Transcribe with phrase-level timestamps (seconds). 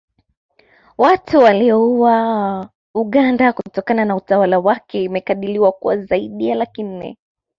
[0.97, 7.17] Watu waliouawa Uganda kutokana na utawala wake imekadiriwa kuwa zaidi ya laki nne